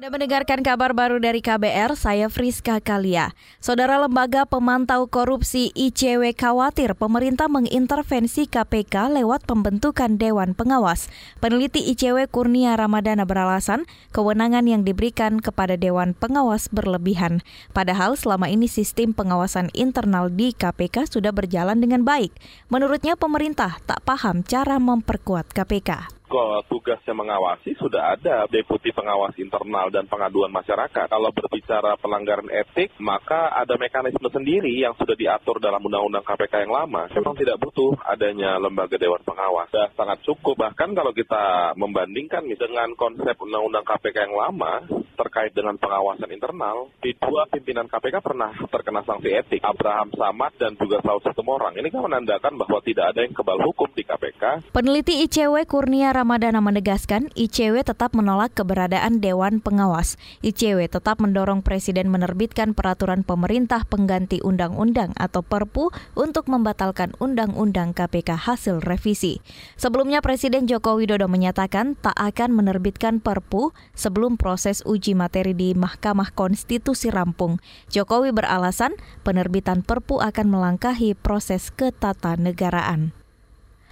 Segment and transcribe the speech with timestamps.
[0.00, 3.36] Anda mendengarkan kabar baru dari KBR, saya Friska Kalia.
[3.60, 11.12] Saudara Lembaga Pemantau Korupsi ICW khawatir pemerintah mengintervensi KPK lewat pembentukan Dewan Pengawas.
[11.44, 13.84] Peneliti ICW Kurnia Ramadana beralasan
[14.16, 17.44] kewenangan yang diberikan kepada Dewan Pengawas berlebihan.
[17.76, 22.32] Padahal selama ini sistem pengawasan internal di KPK sudah berjalan dengan baik.
[22.72, 26.19] Menurutnya pemerintah tak paham cara memperkuat KPK
[26.70, 31.10] tugasnya mengawasi sudah ada deputi pengawas internal dan pengaduan masyarakat.
[31.10, 36.74] Kalau berbicara pelanggaran etik, maka ada mekanisme sendiri yang sudah diatur dalam undang-undang KPK yang
[36.74, 37.10] lama.
[37.10, 39.66] Memang tidak butuh adanya lembaga dewan pengawas.
[39.74, 40.54] Sudah sangat cukup.
[40.60, 44.86] Bahkan kalau kita membandingkan dengan konsep undang-undang KPK yang lama
[45.20, 50.72] terkait dengan pengawasan internal, di dua pimpinan KPK pernah terkena sanksi etik, Abraham Samad dan
[50.80, 51.76] juga Saud Situmorang.
[51.76, 54.72] Ini kan menandakan bahwa tidak ada yang kebal hukum di KPK.
[54.72, 60.16] Peneliti ICW Kurnia Ramadana menegaskan ICW tetap menolak keberadaan Dewan Pengawas.
[60.40, 68.48] ICW tetap mendorong Presiden menerbitkan peraturan pemerintah pengganti undang-undang atau Perpu untuk membatalkan undang-undang KPK
[68.48, 69.44] hasil revisi.
[69.76, 76.32] Sebelumnya Presiden Joko Widodo menyatakan tak akan menerbitkan Perpu sebelum proses uji materi di Mahkamah
[76.32, 77.62] Konstitusi rampung.
[77.92, 83.19] Jokowi beralasan penerbitan Perpu akan melangkahi proses ketatanegaraan.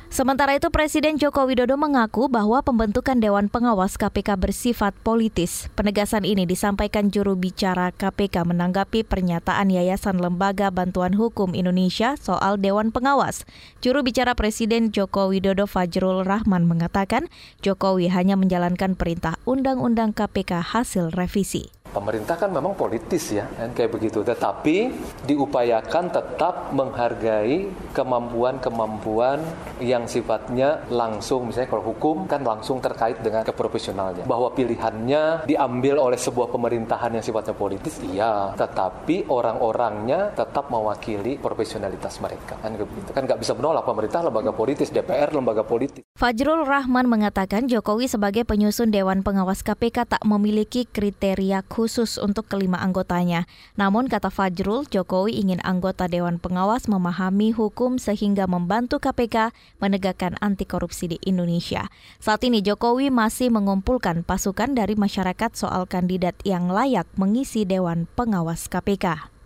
[0.08, 5.68] Sementara itu Presiden Joko Widodo mengaku bahwa pembentukan Dewan Pengawas KPK bersifat politis.
[5.76, 12.88] Penegasan ini disampaikan juru bicara KPK menanggapi pernyataan Yayasan Lembaga Bantuan Hukum Indonesia soal Dewan
[12.88, 13.44] Pengawas.
[13.84, 17.28] Juru bicara Presiden Joko Widodo Fajrul Rahman mengatakan
[17.60, 21.68] Jokowi hanya menjalankan perintah Undang-Undang KPK hasil revisi.
[21.88, 24.20] Pemerintah kan memang politis ya, kan kayak begitu.
[24.20, 24.76] Tetapi
[25.24, 29.40] diupayakan tetap menghargai kemampuan-kemampuan
[29.80, 34.28] yang sifatnya langsung, misalnya kalau hukum kan langsung terkait dengan keprofesionalnya.
[34.28, 38.52] Bahwa pilihannya diambil oleh sebuah pemerintahan yang sifatnya politis, iya.
[38.56, 42.56] Tetapi orang-orangnya tetap mewakili profesionalitas mereka.
[42.60, 43.10] Kan begitu.
[43.12, 46.07] Kan nggak bisa menolak pemerintah lembaga politis, DPR lembaga politis.
[46.18, 52.82] Fajrul Rahman mengatakan Jokowi sebagai penyusun Dewan Pengawas KPK tak memiliki kriteria khusus untuk kelima
[52.82, 53.46] anggotanya.
[53.78, 60.66] Namun kata Fajrul, Jokowi ingin anggota Dewan Pengawas memahami hukum sehingga membantu KPK menegakkan anti
[60.66, 61.86] korupsi di Indonesia.
[62.18, 68.66] Saat ini Jokowi masih mengumpulkan pasukan dari masyarakat soal kandidat yang layak mengisi Dewan Pengawas
[68.66, 69.37] KPK.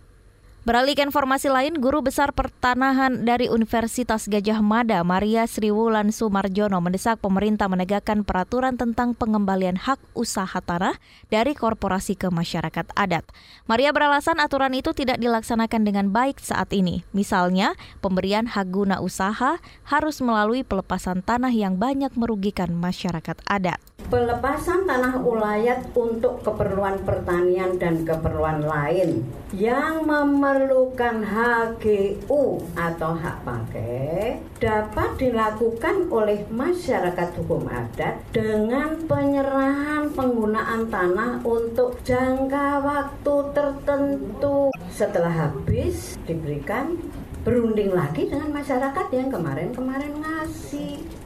[0.63, 7.19] Beralih ke informasi lain, Guru Besar Pertanahan dari Universitas Gajah Mada, Maria Sriwulan Sumarjono mendesak
[7.19, 10.95] pemerintah menegakkan peraturan tentang pengembalian hak usaha tanah
[11.27, 13.27] dari korporasi ke masyarakat adat.
[13.67, 17.03] Maria beralasan aturan itu tidak dilaksanakan dengan baik saat ini.
[17.11, 23.83] Misalnya, pemberian hak guna usaha harus melalui pelepasan tanah yang banyak merugikan masyarakat adat.
[24.13, 29.25] Pelepasan tanah ulayat untuk keperluan pertanian dan keperluan lain
[29.57, 40.13] yang memer memerlukan HGU atau hak pakai dapat dilakukan oleh masyarakat hukum adat dengan penyerahan
[40.13, 44.69] penggunaan tanah untuk jangka waktu tertentu.
[44.93, 47.01] Setelah habis diberikan
[47.41, 51.22] berunding lagi dengan masyarakat yang kemarin-kemarin ngasih.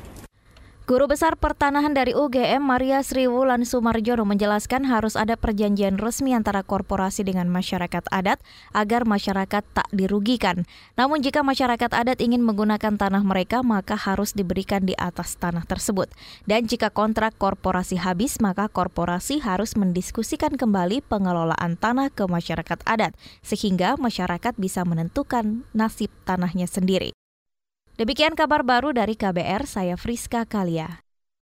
[0.88, 7.28] Guru Besar Pertanahan dari UGM Maria Sriwulan Sumarjono menjelaskan harus ada perjanjian resmi antara korporasi
[7.28, 8.40] dengan masyarakat adat
[8.72, 10.64] agar masyarakat tak dirugikan.
[10.96, 16.08] Namun jika masyarakat adat ingin menggunakan tanah mereka maka harus diberikan di atas tanah tersebut.
[16.48, 23.12] Dan jika kontrak korporasi habis maka korporasi harus mendiskusikan kembali pengelolaan tanah ke masyarakat adat
[23.44, 27.12] sehingga masyarakat bisa menentukan nasib tanahnya sendiri.
[27.98, 31.07] Demikian kabar baru dari KBR, saya Friska Kalia.